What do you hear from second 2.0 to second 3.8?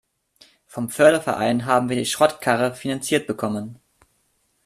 Schrottkarre finanziert bekommen.